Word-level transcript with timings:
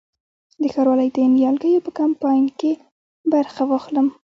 د 0.61 0.63
ښاروالۍ 0.73 1.09
د 1.13 1.17
نیالګیو 1.35 1.85
په 1.85 1.91
کمپاین 1.99 2.45
کې 2.59 2.71
برخه 3.31 3.63
واخلم؟ 3.67 4.07